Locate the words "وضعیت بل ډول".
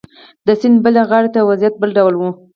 1.49-2.13